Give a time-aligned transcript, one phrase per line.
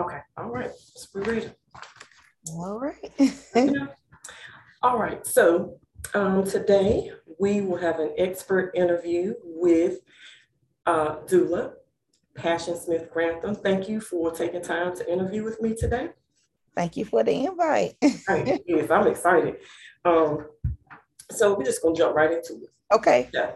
[0.00, 0.70] Okay, all right,
[1.14, 1.50] we're ready.
[2.52, 3.12] All right.
[4.82, 5.76] All right, so
[6.14, 9.98] um, today we will have an expert interview with
[10.86, 11.72] uh, doula
[12.34, 13.54] Passion Smith Grantham.
[13.54, 16.08] Thank you for taking time to interview with me today.
[16.74, 17.96] Thank you for the invite.
[18.26, 19.56] Right, yes, I'm excited.
[20.06, 20.46] Um,
[21.30, 22.70] so we're just gonna jump right into it.
[22.90, 23.28] Okay.
[23.34, 23.50] Yeah.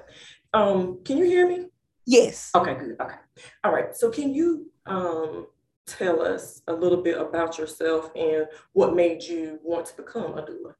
[0.52, 1.68] Um, can you hear me?
[2.04, 2.50] Yes.
[2.54, 3.00] Okay, good.
[3.00, 3.16] Okay.
[3.64, 3.96] All right.
[3.96, 5.46] So can you um,
[5.86, 10.42] tell us a little bit about yourself and what made you want to become a
[10.42, 10.74] doula?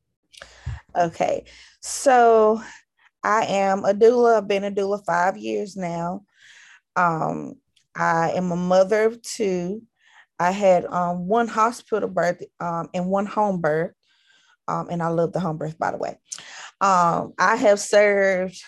[0.97, 1.45] Okay.
[1.81, 2.61] So
[3.23, 4.39] I am a doula.
[4.39, 6.23] I've been a doula five years now.
[6.97, 7.55] Um,
[7.95, 9.83] I am a mother of two.
[10.39, 13.93] I had um, one hospital birth um, and one home birth.
[14.67, 16.19] Um, and I love the home birth, by the way.
[16.81, 18.61] Um, I have served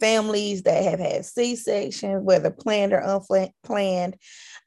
[0.00, 4.16] families that have had C-sections, whether planned or unplanned.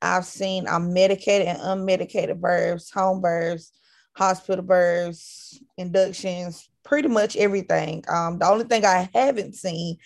[0.01, 3.71] I've seen um, medicated and unmedicated births, home births,
[4.13, 8.03] hospital births, inductions, pretty much everything.
[8.07, 9.97] Um, the only thing I haven't seen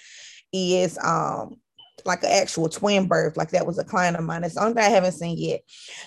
[0.52, 1.58] is um,
[2.06, 4.44] like an actual twin birth, like that was a client of mine.
[4.44, 5.62] It's the only thing I haven't seen yet.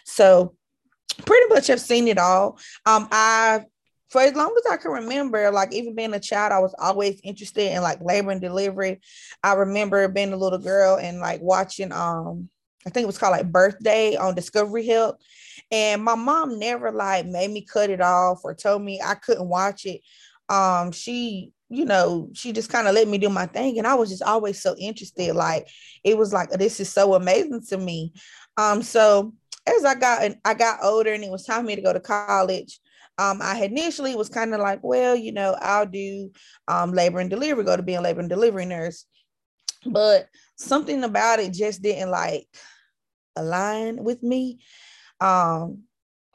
[0.04, 0.54] So
[1.24, 2.58] pretty much I've seen it all.
[2.86, 3.64] Um, I
[4.10, 7.20] for as long as I can remember, like even being a child, I was always
[7.24, 9.00] interested in like labor and delivery.
[9.42, 12.48] I remember being a little girl and like watching um
[12.86, 15.16] I think it was called like birthday on Discovery Health.
[15.70, 19.48] And my mom never like made me cut it off or told me I couldn't
[19.48, 20.02] watch it.
[20.48, 23.78] Um, she, you know, she just kind of let me do my thing.
[23.78, 25.34] And I was just always so interested.
[25.34, 25.68] Like
[26.02, 28.12] it was like this is so amazing to me.
[28.56, 29.32] Um, so
[29.66, 32.00] as I got I got older and it was time for me to go to
[32.00, 32.80] college.
[33.16, 36.32] Um, I initially was kind of like, well, you know, I'll do
[36.66, 39.06] um, labor and delivery, go to be a labor and delivery nurse.
[39.86, 42.48] But something about it just didn't like
[43.36, 44.60] align with me.
[45.20, 45.84] Um,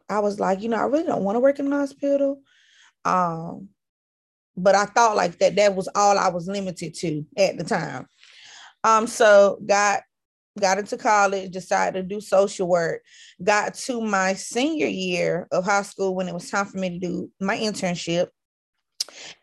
[0.10, 2.42] I was like, you know, I really don't want to work in the hospital.
[3.06, 3.70] Um,
[4.58, 8.08] but I thought like that that was all I was limited to at the time.
[8.84, 10.02] Um, so got
[10.60, 13.02] got into college, decided to do social work,
[13.42, 17.00] got to my senior year of high school when it was time for me to
[17.00, 18.28] do my internship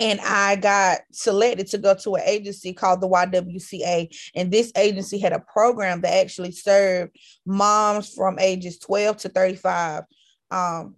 [0.01, 4.17] and I got selected to go to an agency called the YWCA.
[4.35, 10.05] And this agency had a program that actually served moms from ages 12 to 35.
[10.51, 10.95] Um,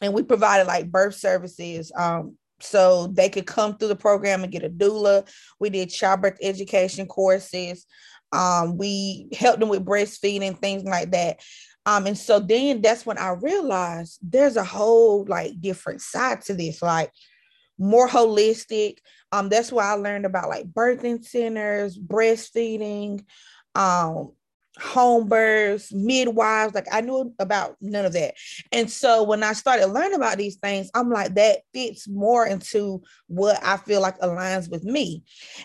[0.00, 1.92] and we provided like birth services.
[1.96, 5.28] Um, so they could come through the program and get a doula.
[5.58, 7.86] We did childbirth education courses.
[8.32, 11.40] Um, we helped them with breastfeeding, things like that.
[11.86, 16.54] Um, and so then that's when I realized there's a whole like different side to
[16.54, 16.82] this.
[16.82, 17.10] Like
[17.80, 18.98] more holistic.
[19.32, 23.24] Um, that's why I learned about like birthing centers, breastfeeding,
[23.74, 24.32] um,
[24.80, 26.74] home births, midwives.
[26.74, 28.34] Like I knew about none of that.
[28.72, 33.02] And so when I started learning about these things, I'm like, that fits more into
[33.26, 35.22] what I feel like aligns with me.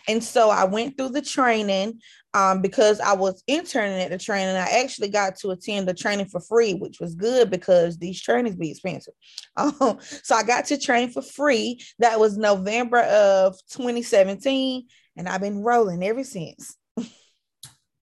[0.08, 2.00] And so I went through the training
[2.34, 4.58] um, because I was interning at the training.
[4.58, 8.58] I actually got to attend the training for free, which was good because these trainings
[8.58, 9.14] be expensive.
[9.58, 11.80] Um, so I got to train for free.
[12.00, 16.76] That was November of 2017, and I've been rolling ever since.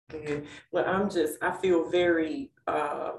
[0.10, 0.48] Good.
[0.72, 3.12] Well, I'm just, I feel very uh,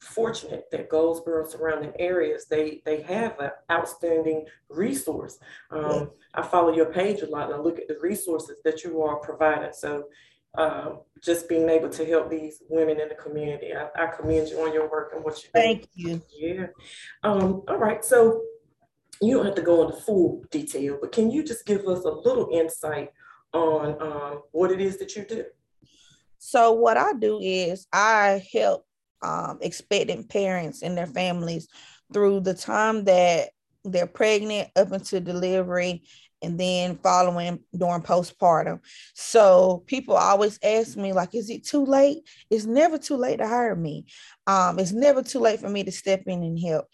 [0.00, 5.38] fortunate that Goldsboro surrounding areas, they they have an outstanding resource.
[5.70, 9.02] Um, I follow your page a lot and I look at the resources that you
[9.02, 9.72] are providing.
[9.72, 10.04] So
[10.58, 13.72] um, just being able to help these women in the community.
[13.74, 15.60] I, I commend you on your work and what you do.
[15.60, 16.20] Thank you.
[16.36, 16.66] Yeah.
[17.22, 18.04] Um, all right.
[18.04, 18.42] So
[19.20, 22.10] you don't have to go into full detail, but can you just give us a
[22.10, 23.10] little insight
[23.54, 25.44] on um, what it is that you do?
[26.44, 28.84] So what I do is I help
[29.22, 31.68] um, expectant parents and their families
[32.12, 33.50] through the time that
[33.84, 36.02] they're pregnant up until delivery
[36.42, 38.80] and then following during postpartum.
[39.14, 42.28] So people always ask me, like, is it too late?
[42.50, 44.06] It's never too late to hire me.
[44.48, 46.86] Um, it's never too late for me to step in and help.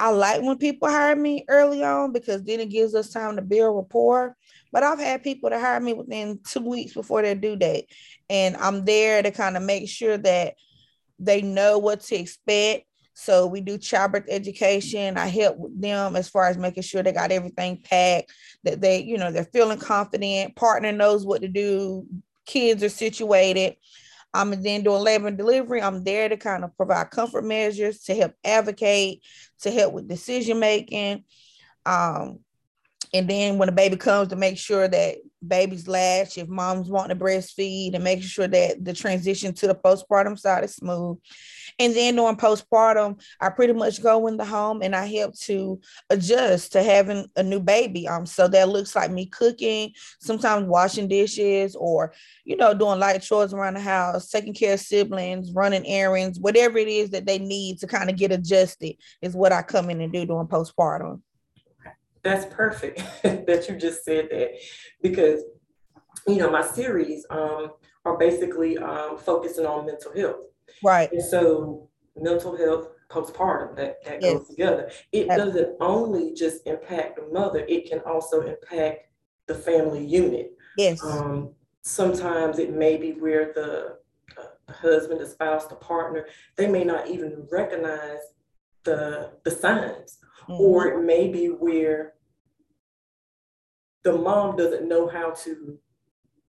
[0.00, 3.42] I like when people hire me early on because then it gives us time to
[3.42, 4.34] build rapport.
[4.72, 7.86] But I've had people to hire me within two weeks before their due date.
[8.28, 10.54] And I'm there to kind of make sure that
[11.18, 15.18] they know what to expect so we do childbirth education.
[15.18, 18.32] I help them as far as making sure they got everything packed,
[18.64, 22.06] that they, you know, they're feeling confident, partner knows what to do,
[22.46, 23.76] kids are situated.
[24.32, 25.82] I'm then doing labor and delivery.
[25.82, 29.22] I'm there to kind of provide comfort measures to help advocate,
[29.60, 31.24] to help with decision making.
[31.84, 32.38] Um,
[33.12, 35.16] and then when the baby comes to make sure that
[35.46, 39.74] baby's latch, if mom's wanting to breastfeed, and making sure that the transition to the
[39.74, 41.18] postpartum side is smooth.
[41.78, 45.80] And then during postpartum, I pretty much go in the home and I help to
[46.10, 48.06] adjust to having a new baby.
[48.06, 52.12] Um, so that looks like me cooking, sometimes washing dishes, or
[52.44, 56.78] you know, doing light chores around the house, taking care of siblings, running errands, whatever
[56.78, 60.00] it is that they need to kind of get adjusted is what I come in
[60.00, 61.22] and do during postpartum.
[62.22, 64.50] That's perfect that you just said that
[65.02, 65.42] because
[66.26, 67.72] you know my series um,
[68.04, 70.40] are basically um, focusing on mental health.
[70.82, 71.10] Right.
[71.12, 74.34] And so mental health postpartum that, that yes.
[74.34, 74.90] goes together.
[75.12, 79.06] It doesn't only just impact the mother, it can also impact
[79.46, 80.52] the family unit.
[80.76, 81.02] Yes.
[81.04, 81.50] Um,
[81.82, 83.96] sometimes it may be where the,
[84.38, 86.26] uh, the husband, the spouse, the partner,
[86.56, 88.20] they may not even recognize
[88.84, 90.18] the the signs.
[90.50, 90.62] Mm-hmm.
[90.62, 92.14] Or it may be where
[94.02, 95.78] the mom doesn't know how to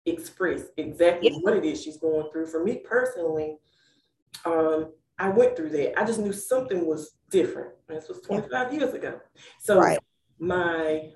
[0.06, 2.48] express exactly what it is she's going through.
[2.48, 3.58] For me personally,
[4.46, 6.00] um, I went through that.
[6.00, 7.74] I just knew something was different.
[7.88, 9.20] This was 25 years ago.
[9.60, 10.00] So right.
[10.40, 11.12] my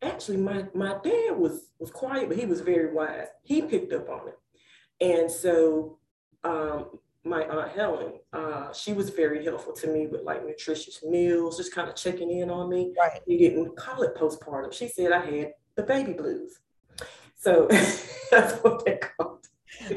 [0.00, 3.26] actually my my dad was was quiet, but he was very wise.
[3.42, 4.38] He picked up on it.
[5.00, 5.98] And so
[6.44, 6.86] um,
[7.24, 11.74] my aunt Helen, uh, she was very helpful to me with like nutritious meals, just
[11.74, 12.94] kind of checking in on me.
[12.98, 13.20] Right.
[13.26, 14.72] We didn't call it postpartum.
[14.72, 16.60] She said I had the baby blues.
[17.36, 17.66] So
[18.30, 19.37] that's what they called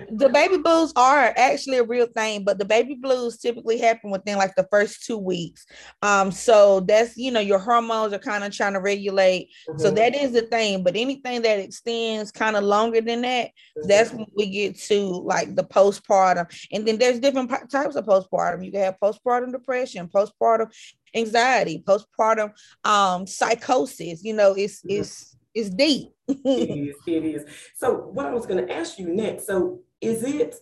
[0.09, 4.37] the baby blues are actually a real thing, but the baby blues typically happen within
[4.37, 5.65] like the first two weeks.
[6.01, 9.49] Um, so that's you know your hormones are kind of trying to regulate.
[9.69, 9.79] Mm-hmm.
[9.79, 10.83] So that is the thing.
[10.83, 13.87] But anything that extends kind of longer than that, mm-hmm.
[13.87, 16.47] that's when we get to like the postpartum.
[16.71, 18.65] And then there's different types of postpartum.
[18.65, 20.71] You can have postpartum depression, postpartum
[21.15, 22.51] anxiety, postpartum
[22.83, 24.23] um psychosis.
[24.23, 25.01] You know, it's mm-hmm.
[25.01, 26.13] it's it's deep
[26.45, 26.95] it is.
[27.05, 27.45] It is.
[27.75, 29.47] So what I was going to ask you next.
[29.47, 30.55] So is it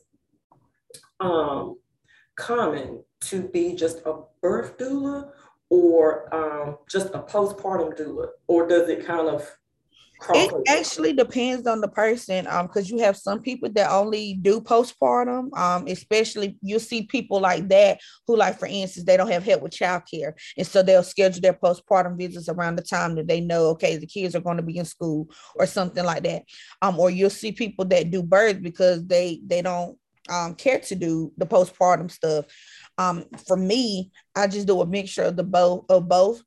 [1.20, 1.78] um,
[2.36, 5.30] common to be just a birth doula
[5.70, 9.48] or um, just a postpartum doula, or does it kind of
[10.34, 14.60] it actually depends on the person um because you have some people that only do
[14.60, 19.44] postpartum um especially you'll see people like that who like for instance they don't have
[19.44, 23.40] help with childcare and so they'll schedule their postpartum visits around the time that they
[23.40, 26.44] know okay the kids are going to be in school or something like that.
[26.82, 29.98] Um or you'll see people that do birth because they they don't
[30.30, 32.46] um care to do the postpartum stuff.
[32.98, 36.44] Um for me i just do a mixture of the both of both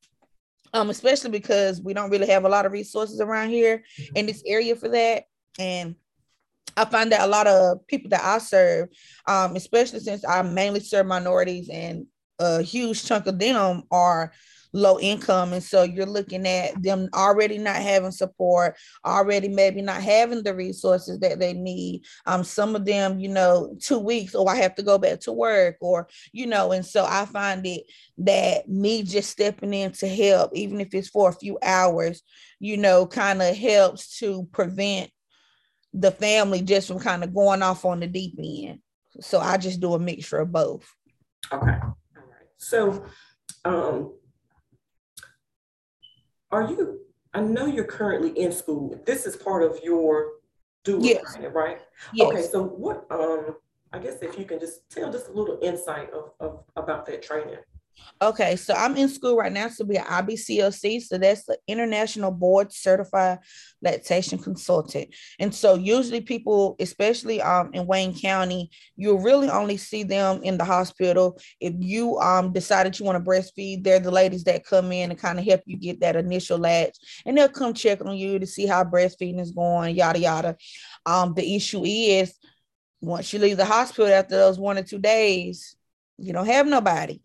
[0.73, 4.17] um, especially because we don't really have a lot of resources around here mm-hmm.
[4.17, 5.25] in this area for that.
[5.59, 5.97] And
[6.77, 8.89] I find that a lot of people that I serve,
[9.27, 12.07] um, especially since I mainly serve minorities and
[12.39, 14.33] a huge chunk of them are
[14.73, 15.53] low income.
[15.53, 20.55] And so you're looking at them already not having support, already maybe not having the
[20.55, 22.05] resources that they need.
[22.27, 25.21] Um, some of them, you know, two weeks, or oh, I have to go back
[25.21, 27.83] to work, or, you know, and so I find it
[28.19, 32.23] that me just stepping in to help, even if it's for a few hours,
[32.59, 35.11] you know, kind of helps to prevent
[35.93, 38.81] the family just from kind of going off on the deep end.
[39.21, 40.91] So I just do a mixture of both.
[41.53, 41.71] Okay.
[41.83, 42.49] All right.
[42.57, 43.05] So
[43.65, 44.15] um
[46.53, 47.01] are you,
[47.35, 49.01] I know you're currently in school.
[49.07, 50.35] This is part of your
[50.85, 51.35] doula yes.
[51.35, 51.81] training, right?
[52.13, 52.29] Yes.
[52.29, 53.57] Okay, so what, um,
[53.93, 57.23] I guess if you can just tell just a little insight of, of about that
[57.23, 57.57] training.
[58.23, 61.03] Okay, so I'm in school right now to be an IBCLC.
[61.03, 63.41] So that's the International Board Certified
[63.83, 65.13] Lactation Consultant.
[65.41, 70.57] And so usually people, especially um in Wayne County, you really only see them in
[70.57, 71.37] the hospital.
[71.61, 75.19] If you um decided you want to breastfeed, they're the ladies that come in and
[75.19, 76.97] kind of help you get that initial latch,
[77.27, 80.57] and they'll come check on you to see how breastfeeding is going, yada yada.
[81.07, 82.33] Um, the issue is
[83.01, 85.75] once you leave the hospital after those one or two days,
[86.19, 87.21] you don't have nobody.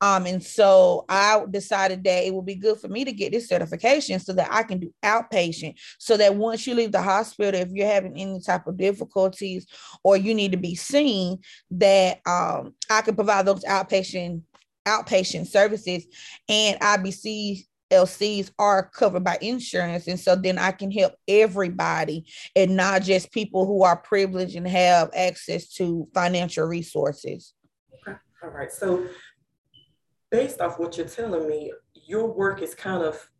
[0.00, 3.48] Um, and so I decided that it would be good for me to get this
[3.48, 5.74] certification so that I can do outpatient.
[5.98, 9.66] So that once you leave the hospital, if you're having any type of difficulties
[10.04, 11.38] or you need to be seen,
[11.72, 14.42] that um, I can provide those outpatient
[14.86, 16.06] outpatient services
[16.48, 20.06] and IBC LCs are covered by insurance.
[20.08, 24.68] And so then I can help everybody and not just people who are privileged and
[24.68, 27.54] have access to financial resources.
[28.06, 28.18] Okay.
[28.42, 28.70] All right.
[28.70, 29.06] So
[30.30, 33.30] based off what you're telling me, your work is kind of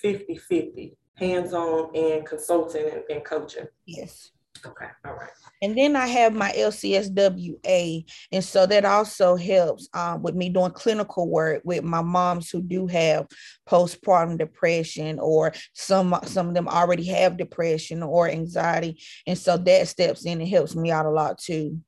[0.00, 3.66] 50 50, hands on and consulting and, and coaching.
[3.86, 4.30] Yes.
[4.66, 5.30] Okay, all right.
[5.62, 8.04] And then I have my LCSWA.
[8.32, 12.62] And so that also helps um, with me doing clinical work with my moms who
[12.62, 13.26] do have
[13.68, 19.00] postpartum depression or some some of them already have depression or anxiety.
[19.26, 21.80] And so that steps in and helps me out a lot too.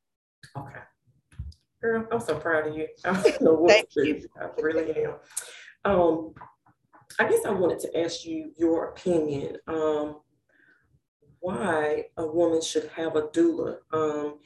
[0.57, 0.81] Okay.
[1.81, 2.89] Girl, I'm so proud of you.
[3.05, 4.29] I don't know what Thank to you.
[4.41, 5.15] I really am.
[5.85, 6.35] Um,
[7.19, 9.59] I guess I wanted to ask you your opinion.
[9.67, 10.21] Um,
[11.41, 13.79] why a woman should have a doula.
[13.93, 14.39] Um,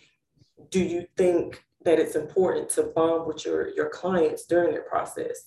[0.70, 5.44] do you think that it's important to bond with your, your clients during their process?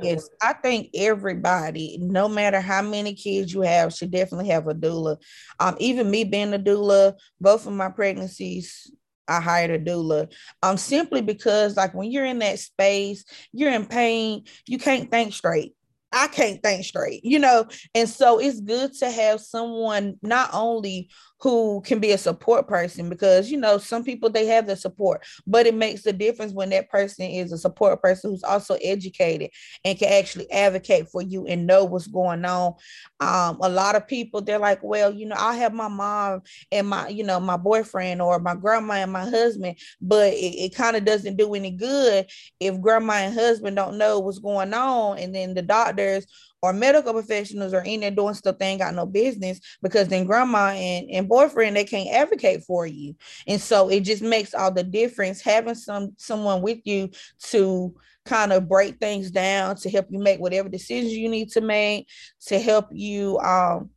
[0.00, 4.74] Yes, I think everybody, no matter how many kids you have, should definitely have a
[4.74, 5.18] doula.
[5.60, 8.90] Um, even me being a doula, both of my pregnancies,
[9.28, 10.32] I hired a doula.
[10.62, 15.32] Um, simply because like when you're in that space, you're in pain, you can't think
[15.32, 15.74] straight.
[16.12, 17.66] I can't think straight, you know.
[17.94, 21.08] And so it's good to have someone not only
[21.42, 25.26] who can be a support person because you know some people they have the support
[25.44, 29.50] but it makes a difference when that person is a support person who's also educated
[29.84, 32.74] and can actually advocate for you and know what's going on.
[33.20, 36.88] Um, a lot of people they're like well you know i have my mom and
[36.88, 40.96] my you know my boyfriend or my grandma and my husband but it, it kind
[40.96, 42.26] of doesn't do any good
[42.60, 46.26] if grandma and husband don't know what's going on and then the doctors
[46.62, 50.24] or medical professionals are in there doing stuff they ain't got no business because then
[50.24, 53.16] grandma and, and boyfriend they can't advocate for you.
[53.46, 57.10] And so it just makes all the difference having some someone with you
[57.50, 61.60] to kind of break things down to help you make whatever decisions you need to
[61.60, 62.08] make
[62.46, 63.90] to help you um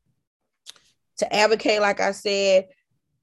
[1.18, 2.66] to advocate like i said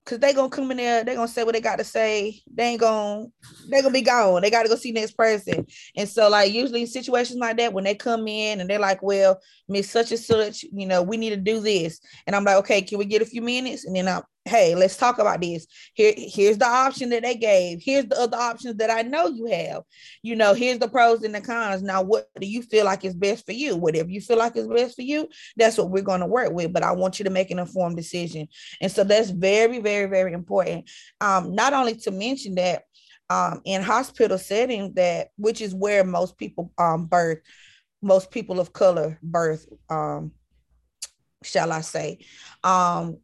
[0.04, 2.42] Cause they gonna come in there, they gonna say what they got to say.
[2.52, 3.26] They ain't gonna,
[3.71, 4.42] they gonna be gone.
[4.42, 5.64] They gotta go see next person.
[5.97, 9.00] And so, like usually in situations like that, when they come in and they're like,
[9.00, 12.56] "Well, Miss Such and Such, you know, we need to do this," and I'm like,
[12.56, 15.66] "Okay, can we get a few minutes?" And then I'm, hey, let's talk about this.
[15.94, 17.80] Here, here's the option that they gave.
[17.80, 19.82] Here's the other options that I know you have.
[20.22, 21.82] You know, here's the pros and the cons.
[21.82, 23.76] Now, what do you feel like is best for you?
[23.76, 26.72] Whatever you feel like is best for you, that's what we're going to work with.
[26.72, 28.49] But I want you to make an informed decision.
[28.80, 30.90] And so that's very, very, very important.
[31.20, 32.82] Um, not only to mention that
[33.30, 37.38] um, in hospital setting, that which is where most people um, birth,
[38.02, 40.32] most people of color birth, um,
[41.44, 42.26] shall I say.
[42.64, 43.18] Um,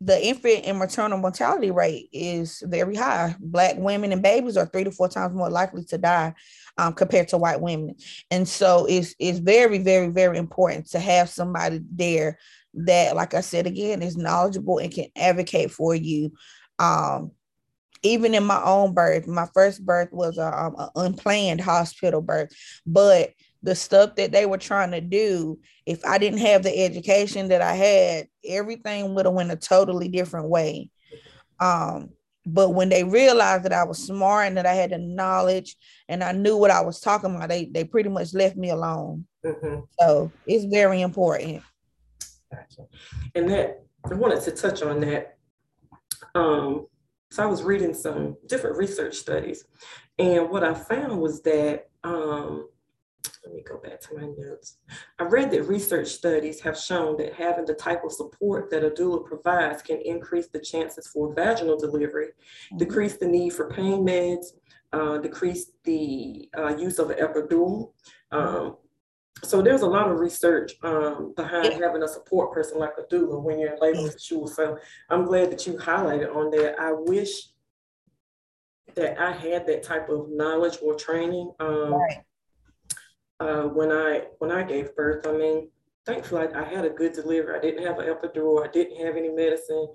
[0.00, 3.34] the infant and maternal mortality rate is very high.
[3.40, 6.34] Black women and babies are three to four times more likely to die
[6.76, 7.96] um, compared to white women.
[8.30, 12.38] And so it's, it's very, very, very important to have somebody there
[12.74, 16.32] that, like I said again, is knowledgeable and can advocate for you.
[16.78, 17.32] Um,
[18.04, 22.52] even in my own birth, my first birth was a, um, an unplanned hospital birth,
[22.86, 27.48] but the stuff that they were trying to do, if I didn't have the education
[27.48, 30.90] that I had, everything would have went a totally different way.
[31.60, 32.10] Um,
[32.46, 35.76] but when they realized that I was smart and that I had the knowledge
[36.08, 39.26] and I knew what I was talking about, they they pretty much left me alone.
[39.44, 39.80] Mm-hmm.
[40.00, 41.62] So it's very important.
[42.50, 42.88] Gotcha.
[43.34, 45.36] And that I wanted to touch on that.
[46.34, 46.86] Um,
[47.30, 49.64] so I was reading some different research studies,
[50.18, 52.68] and what I found was that um,
[53.44, 54.78] let me go back to my notes.
[55.18, 58.90] I read that research studies have shown that having the type of support that a
[58.90, 62.78] doula provides can increase the chances for vaginal delivery, mm-hmm.
[62.78, 64.46] decrease the need for pain meds,
[64.92, 67.92] uh, decrease the uh, use of an epidural.
[68.30, 68.76] Um,
[69.44, 73.40] so there's a lot of research um, behind having a support person like a doula
[73.42, 74.48] when you're in labor for sure.
[74.48, 74.76] So
[75.10, 76.78] I'm glad that you highlighted on that.
[76.78, 77.50] I wish
[78.94, 81.52] that I had that type of knowledge or training.
[81.60, 82.24] Um, right
[83.40, 85.26] uh, when I when I gave birth.
[85.26, 85.70] I mean,
[86.04, 87.56] thankfully I, I, had a good delivery.
[87.56, 88.66] I didn't have an epidural.
[88.66, 89.88] I didn't have any medicine.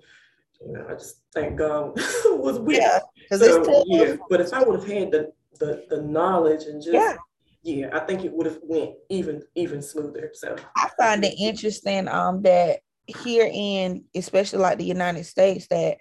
[0.61, 1.93] You know, I just thank God
[2.25, 2.99] was with yeah,
[3.37, 4.15] so, yeah.
[4.29, 7.15] But if I would have had the, the the knowledge and just yeah.
[7.63, 10.31] yeah, I think it would have went even even smoother.
[10.33, 15.97] So I find it interesting um that here in especially like the United States that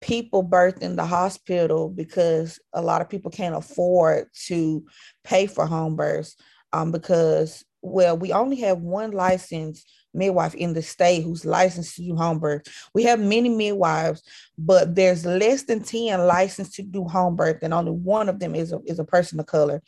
[0.00, 4.84] people birth in the hospital because a lot of people can't afford to
[5.24, 6.36] pay for home births
[6.72, 12.02] um, because well we only have one licensed midwife in the state who's licensed to
[12.02, 12.62] do home birth.
[12.94, 14.22] We have many midwives
[14.58, 18.54] but there's less than 10 licensed to do home birth and only one of them
[18.54, 19.82] is a, is a person of color.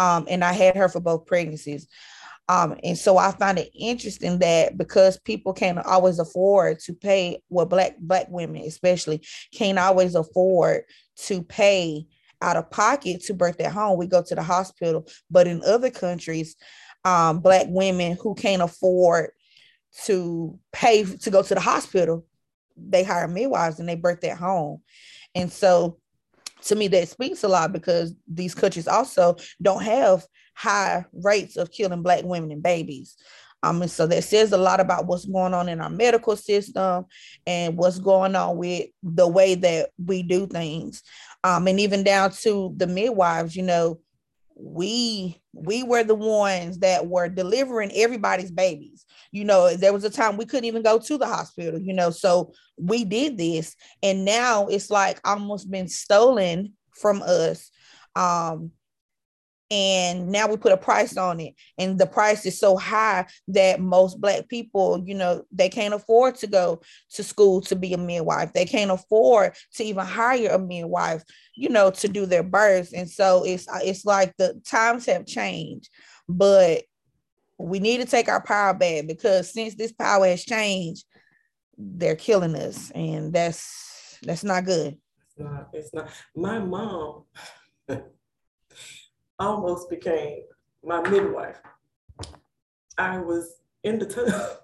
[0.00, 1.88] Um, and i had her for both pregnancies
[2.48, 7.42] um, and so I find it interesting that because people can't always afford to pay,
[7.48, 9.22] well, black black women especially
[9.54, 10.82] can't always afford
[11.26, 12.06] to pay
[12.40, 13.98] out of pocket to birth at home.
[13.98, 16.56] We go to the hospital, but in other countries,
[17.04, 19.30] um, black women who can't afford
[20.04, 22.24] to pay to go to the hospital
[22.76, 24.80] they hire midwives and they birth at home.
[25.34, 25.98] And so
[26.62, 31.70] to me that speaks a lot because these countries also don't have high rates of
[31.70, 33.16] killing black women and babies.
[33.64, 37.06] Um, and so that says a lot about what's going on in our medical system
[37.46, 41.02] and what's going on with the way that we do things.
[41.44, 44.00] Um, and even down to the midwives, you know,
[44.56, 50.10] we we were the ones that were delivering everybody's babies you know there was a
[50.10, 54.24] time we couldn't even go to the hospital you know so we did this and
[54.24, 57.70] now it's like almost been stolen from us
[58.14, 58.70] um
[59.72, 61.54] and now we put a price on it.
[61.78, 66.36] And the price is so high that most black people you know they can't afford
[66.36, 66.80] to go
[67.12, 68.52] to school to be a midwife.
[68.52, 71.24] They can't afford to even hire a midwife
[71.54, 75.90] you know to do their births and so it's it's like the times have changed
[76.26, 76.82] but
[77.58, 81.04] we need to take our power back because since this power has changed
[81.78, 82.90] they're killing us.
[82.94, 84.98] And that's that's not good.
[85.26, 87.24] It's not it's not my mom
[89.42, 90.44] almost became
[90.84, 91.60] my midwife.
[92.98, 94.58] I was in the tub.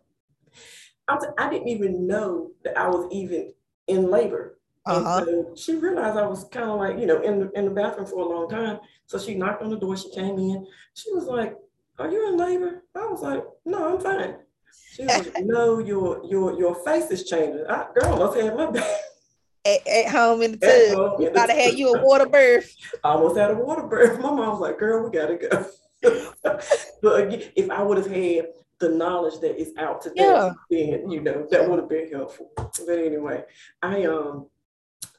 [1.39, 3.55] I didn't even know that I was even
[3.87, 4.59] in labor.
[4.85, 5.25] Uh-huh.
[5.25, 8.07] So she realized I was kind of like, you know, in the, in the bathroom
[8.07, 8.81] for a long time.
[9.07, 9.97] So she knocked on the door.
[9.97, 10.67] She came in.
[10.95, 11.57] She was like,
[11.99, 14.37] "Are you in labor?" I was like, "No, I'm fine."
[14.93, 18.57] She was like, "No, your your your face is changing." I, girl, I must have
[18.57, 18.87] my baby
[19.77, 21.21] at, at home in the tub.
[21.21, 22.75] You gotta have you a water birth.
[23.05, 24.19] I almost had a water birth.
[24.21, 25.67] My mom was like, girl, we gotta go.
[27.03, 28.49] but again, if I would have had
[28.79, 30.53] the knowledge that is out today, yeah.
[30.71, 32.51] then you know that would have been helpful.
[32.57, 33.45] But anyway,
[33.83, 34.47] I um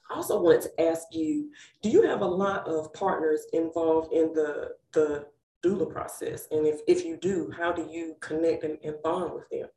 [0.10, 1.52] also wanted to ask you,
[1.82, 5.26] do you have a lot of partners involved in the the
[5.64, 6.48] doula process?
[6.52, 9.68] And if, if you do, how do you connect and, and bond with them?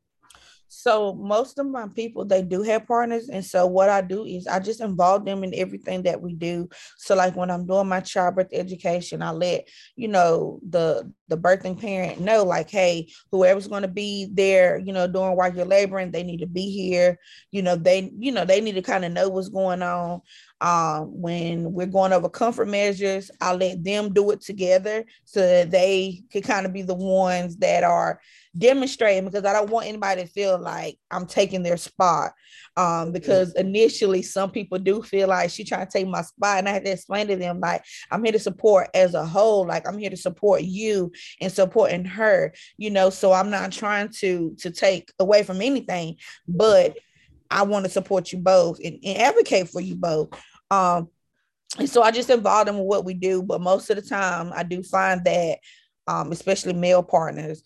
[0.75, 4.47] So most of my people they do have partners, and so what I do is
[4.47, 6.69] I just involve them in everything that we do.
[6.97, 11.81] So like when I'm doing my childbirth education, I let you know the the birthing
[11.81, 16.11] parent know like, hey, whoever's going to be there, you know, doing while you're laboring,
[16.11, 17.19] they need to be here.
[17.51, 20.21] You know, they you know they need to kind of know what's going on.
[20.61, 25.71] Um, when we're going over comfort measures, I let them do it together so that
[25.71, 28.21] they can kind of be the ones that are
[28.57, 32.33] demonstrating because I don't want anybody to feel like I'm taking their spot.
[32.75, 36.69] Um, because initially some people do feel like she trying to take my spot, and
[36.69, 39.87] I had to explain to them like I'm here to support as a whole, like
[39.87, 43.11] I'm here to support you and supporting her, you know.
[43.11, 46.17] So I'm not trying to to take away from anything,
[46.49, 46.97] but
[47.51, 50.31] I want to support you both and, and advocate for you both.
[50.71, 51.09] Um,
[51.79, 54.53] and so I just involve them with what we do, but most of the time
[54.55, 55.59] I do find that,
[56.07, 57.63] um, especially male partners,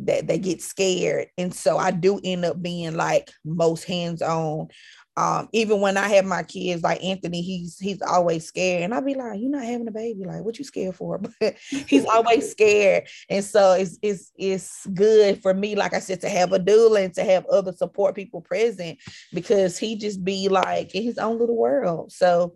[0.00, 1.28] that they get scared.
[1.38, 4.68] And so i do end up being like most hands-on.
[5.16, 8.82] Um even when i have my kids like anthony he's he's always scared.
[8.82, 10.24] And i'll be like you're not having a baby.
[10.24, 11.20] Like what you scared for?
[11.40, 13.08] But he's always scared.
[13.30, 17.04] And so it's it's it's good for me like i said to have a doula
[17.04, 18.98] and to have other support people present
[19.32, 22.12] because he just be like in his own little world.
[22.12, 22.54] So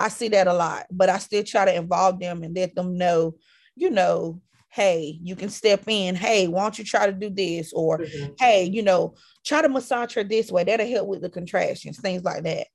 [0.00, 2.96] i see that a lot but i still try to involve them and let them
[2.96, 3.34] know
[3.74, 6.14] you know hey, you can step in.
[6.14, 7.72] Hey, why don't you try to do this?
[7.72, 8.32] Or mm-hmm.
[8.38, 10.64] hey, you know, try to massage her this way.
[10.64, 12.66] That'll help with the contractions, things like that.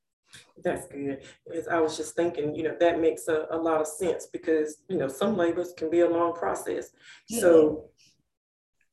[0.63, 1.21] That's good.
[1.53, 4.77] As I was just thinking, you know, that makes a, a lot of sense because,
[4.87, 6.89] you know, some labors can be a long process.
[7.29, 7.41] Yeah.
[7.41, 7.89] So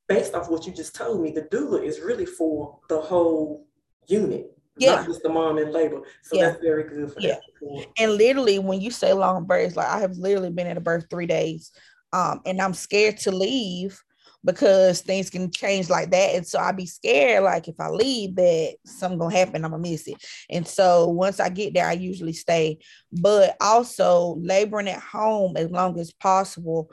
[0.09, 3.67] based off what you just told me, the doula is really for the whole
[4.09, 4.51] unit.
[4.77, 4.97] Yeah.
[4.97, 6.03] Not just the mom in labor.
[6.23, 6.49] So yeah.
[6.49, 7.37] that's very good for yeah.
[7.63, 7.87] that.
[7.99, 11.07] And literally when you say long births, like I have literally been at a birth
[11.11, 11.71] three days
[12.13, 14.01] um, and I'm scared to leave
[14.45, 16.35] because things can change like that.
[16.35, 19.83] And so I'd be scared, like if I leave, that something gonna happen, I'm gonna
[19.83, 20.17] miss it.
[20.49, 22.79] And so once I get there, I usually stay.
[23.13, 26.91] But also laboring at home as long as possible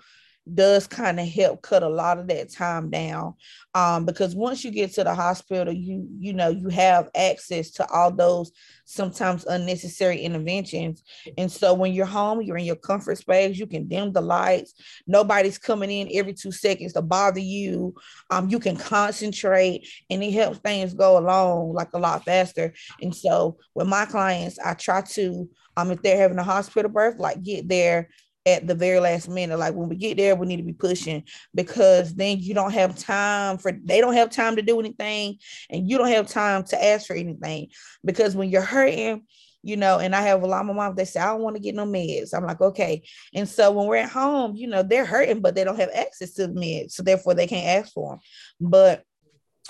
[0.56, 3.34] does kind of help cut a lot of that time down.
[3.74, 7.88] Um, because once you get to the hospital you you know you have access to
[7.92, 8.52] all those
[8.86, 11.04] sometimes unnecessary interventions.
[11.38, 14.74] And so when you're home you're in your comfort space you can dim the lights
[15.06, 17.94] nobody's coming in every two seconds to bother you.
[18.30, 22.74] Um, you can concentrate and it helps things go along like a lot faster.
[23.02, 27.20] And so with my clients i try to um, if they're having a hospital birth
[27.20, 28.10] like get there
[28.48, 29.60] at the very last minute.
[29.60, 32.98] Like when we get there, we need to be pushing because then you don't have
[32.98, 35.38] time for they don't have time to do anything,
[35.70, 37.68] and you don't have time to ask for anything.
[38.06, 39.24] Because when you're hurting,
[39.64, 41.58] you know, and I have a lot of my moms, they say, I don't want
[41.58, 42.34] to get no meds.
[42.34, 43.04] I'm like, okay.
[43.34, 46.34] And so when we're at home, you know, they're hurting, but they don't have access
[46.36, 46.92] to the meds.
[46.92, 48.20] So therefore they can't ask for them.
[48.62, 49.04] But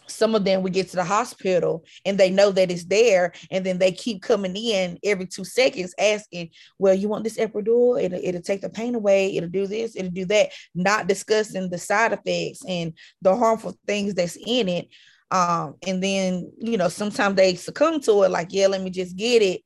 [0.08, 3.66] some of them we get to the hospital and they know that it's there and
[3.66, 8.20] then they keep coming in every two seconds asking well you want this epidural it'll,
[8.24, 9.36] it'll take the pain away.
[9.36, 14.14] It'll do this it'll do that not discussing the side effects and the harmful things
[14.14, 14.88] that's in it.
[15.32, 19.16] Um and then you know sometimes they succumb to it like yeah let me just
[19.16, 19.62] get it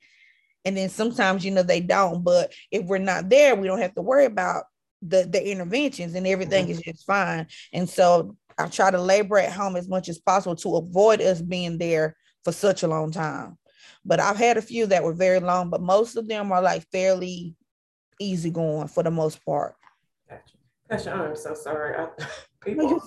[0.66, 2.24] and then sometimes you know they don't.
[2.24, 4.66] But if we're not there we don't have to worry about
[5.02, 6.72] the the interventions and everything mm-hmm.
[6.72, 7.48] is just fine.
[7.74, 11.42] And so I try to labor at home as much as possible to avoid us
[11.42, 13.58] being there for such a long time.
[14.04, 16.86] But I've had a few that were very long, but most of them are like
[16.92, 17.56] fairly
[18.20, 19.76] easy going for the most part.
[20.30, 20.54] Gotcha.
[20.90, 21.14] Gotcha.
[21.14, 21.96] I'm so sorry.
[21.98, 22.08] I,
[22.64, 23.00] people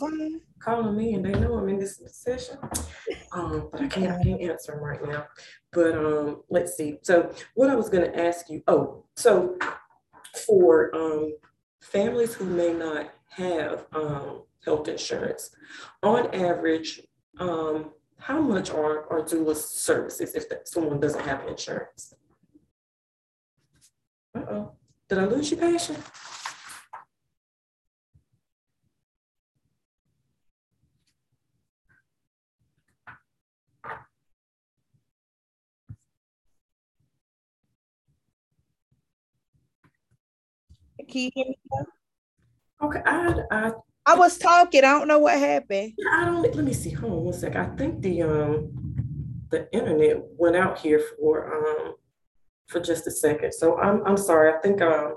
[0.59, 2.59] calling me and they know I'm in this session.
[3.33, 5.27] Um, but I can't I can't answer them right now.
[5.73, 6.99] But um, let's see.
[7.03, 9.57] So what I was gonna ask you, oh, so
[10.47, 11.35] for um
[11.81, 15.51] families who may not have um health insurance.
[16.03, 17.01] On average,
[17.39, 22.15] um, how much are, are doula services if someone doesn't have insurance?
[24.37, 24.73] Uh-oh,
[25.09, 25.97] did I lose you, Passion?
[41.09, 41.59] Can you hear me?
[42.83, 43.73] Okay, I, I
[44.07, 44.85] I was talking.
[44.85, 45.95] I don't know what happened.
[46.13, 46.55] I don't.
[46.55, 46.91] Let me see.
[46.91, 47.57] Hold on one sec.
[47.57, 48.71] I think the um
[49.51, 51.95] the internet went out here for um
[52.67, 53.53] for just a second.
[53.53, 54.53] So I'm I'm sorry.
[54.53, 55.17] I think um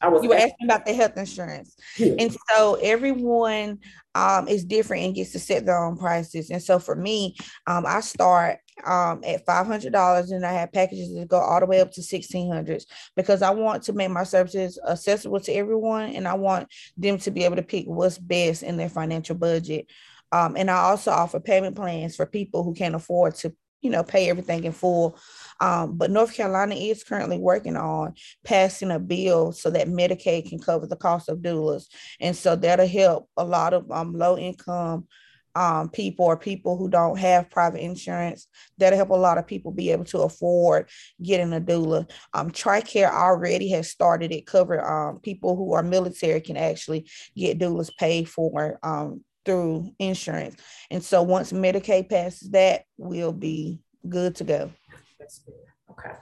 [0.00, 1.76] I was you were asking about the health insurance.
[1.96, 2.14] Yeah.
[2.18, 3.78] And so everyone
[4.14, 6.50] um, is different and gets to set their own prices.
[6.50, 7.36] And so for me,
[7.68, 11.80] um, I start um, at $500 and I have packages that go all the way
[11.80, 12.84] up to 1600
[13.16, 17.30] because I want to make my services accessible to everyone and I want them to
[17.30, 19.86] be able to pick what's best in their financial budget.
[20.32, 24.02] Um, and I also offer payment plans for people who can't afford to, you know,
[24.02, 25.18] pay everything in full.
[25.60, 30.58] Um, but North Carolina is currently working on passing a bill so that Medicaid can
[30.58, 31.84] cover the cost of doulas.
[32.20, 35.06] And so that'll help a lot of um, low income
[35.54, 38.46] um, people or people who don't have private insurance.
[38.78, 40.88] That'll help a lot of people be able to afford
[41.22, 42.10] getting a doula.
[42.32, 47.58] Um, TRICARE already has started it, cover um, people who are military can actually get
[47.58, 50.56] doulas paid for um, through insurance.
[50.90, 54.70] And so once Medicaid passes that, we'll be good to go.
[55.18, 55.54] That's good.
[55.90, 56.16] Okay.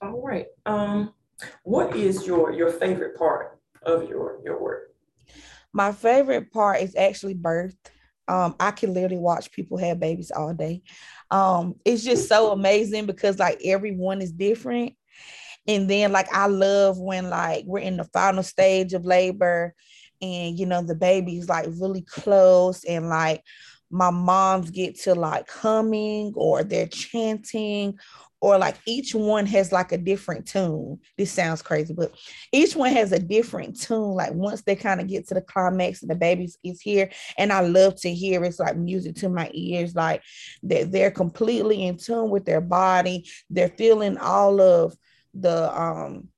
[0.00, 0.46] All right.
[0.66, 1.14] Um,
[1.64, 4.94] what is your your favorite part of your your work?
[5.72, 7.76] My favorite part is actually birth.
[8.32, 10.80] Um, I can literally watch people have babies all day.
[11.30, 14.94] Um, it's just so amazing because like everyone is different.
[15.68, 19.74] And then like I love when like we're in the final stage of labor
[20.22, 23.42] and you know the baby's like really close and like
[23.90, 27.98] my moms get to like humming or they're chanting
[28.42, 30.98] or like each one has like a different tune.
[31.16, 32.12] This sounds crazy, but
[32.50, 34.14] each one has a different tune.
[34.14, 37.52] Like once they kind of get to the climax and the baby is here, and
[37.52, 40.22] I love to hear it's like music to my ears, like
[40.64, 43.30] that they're completely in tune with their body.
[43.48, 44.96] They're feeling all of
[45.32, 46.28] the um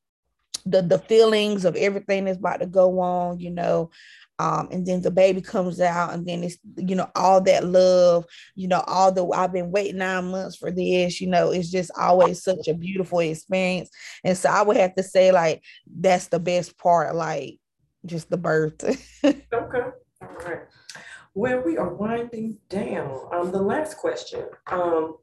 [0.67, 3.91] the the feelings of everything that's about to go on, you know
[4.39, 8.25] um, and then the baby comes out and then it's you know all that love
[8.55, 11.91] you know all the i've been waiting nine months for this you know it's just
[11.99, 13.91] always such a beautiful experience.
[14.25, 17.59] And so i would have to say like that's the best part like
[18.05, 18.83] just the birth.
[19.25, 19.81] Okay
[20.23, 20.63] all right.
[21.35, 23.29] Well we are winding down.
[23.33, 25.17] Um the last question um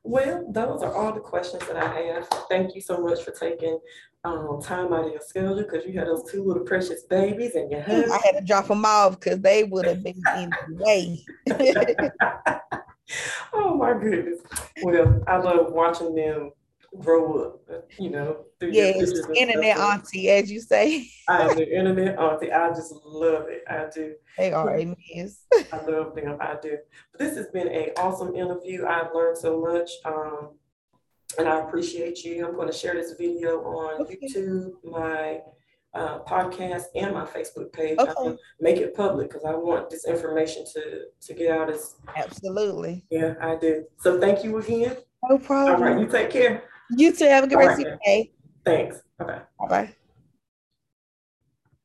[0.04, 2.26] Well, those are all the questions that I have.
[2.48, 3.78] Thank you so much for taking
[4.24, 7.70] um, time out of your schedule because you had those two little precious babies and
[7.70, 8.12] your husband.
[8.12, 11.24] I had to drop them off because they would have been in the way.
[13.52, 14.40] oh my goodness.
[14.82, 16.52] Well, I love watching them
[17.00, 21.08] grow up, you know, through yes, internet auntie, as you say.
[21.28, 22.52] I am the internet auntie.
[22.52, 23.64] I just love it.
[23.68, 24.14] I do.
[24.36, 25.44] They are yes.
[25.72, 26.36] I love them.
[26.40, 26.78] I do.
[27.12, 28.86] But this has been an awesome interview.
[28.86, 29.90] I've learned so much.
[30.04, 30.50] Um,
[31.38, 32.46] and I appreciate you.
[32.46, 34.18] I'm going to share this video on okay.
[34.22, 35.40] YouTube, my
[35.94, 37.98] uh, podcast, and my Facebook page.
[37.98, 38.36] Okay.
[38.60, 43.04] make it public because I want this information to to get out as absolutely.
[43.10, 43.84] Yeah, I do.
[43.98, 44.96] So thank you again.
[45.28, 45.76] No problem.
[45.76, 46.64] All right, you take care.
[46.90, 47.26] You too.
[47.26, 47.86] Have a good All rest right.
[47.86, 48.32] of your day.
[48.64, 49.00] Thanks.
[49.18, 49.42] Bye bye.
[49.58, 49.94] Bye bye.